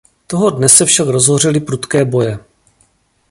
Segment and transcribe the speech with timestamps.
[0.27, 2.39] Toho dne se však rozhořely prudké boje.